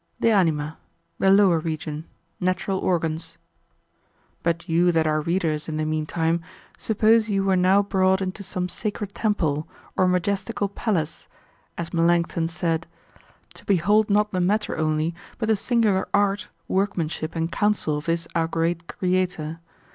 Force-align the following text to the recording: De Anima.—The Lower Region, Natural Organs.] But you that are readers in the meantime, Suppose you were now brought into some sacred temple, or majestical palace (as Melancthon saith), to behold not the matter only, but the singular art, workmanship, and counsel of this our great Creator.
De 0.19 0.31
Anima.—The 0.31 1.29
Lower 1.29 1.59
Region, 1.59 2.05
Natural 2.39 2.79
Organs.] 2.79 3.37
But 4.41 4.67
you 4.67 4.91
that 4.91 5.05
are 5.05 5.21
readers 5.21 5.69
in 5.69 5.77
the 5.77 5.85
meantime, 5.85 6.41
Suppose 6.75 7.29
you 7.29 7.43
were 7.43 7.55
now 7.55 7.83
brought 7.83 8.19
into 8.19 8.41
some 8.41 8.67
sacred 8.67 9.13
temple, 9.13 9.67
or 9.95 10.07
majestical 10.07 10.69
palace 10.69 11.27
(as 11.77 11.93
Melancthon 11.93 12.47
saith), 12.47 12.87
to 13.53 13.63
behold 13.63 14.09
not 14.09 14.31
the 14.31 14.41
matter 14.41 14.75
only, 14.75 15.13
but 15.37 15.45
the 15.49 15.55
singular 15.55 16.07
art, 16.15 16.49
workmanship, 16.67 17.35
and 17.35 17.51
counsel 17.51 17.95
of 17.99 18.05
this 18.07 18.27
our 18.33 18.47
great 18.47 18.87
Creator. 18.87 19.59